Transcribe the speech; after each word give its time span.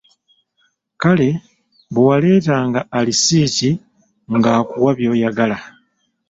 Kale 1.01 1.29
bwe 1.93 2.03
waleetanga 2.09 2.79
alisiiti 2.97 3.69
ng'akuwa 4.35 4.91
byoyagala. 4.97 5.57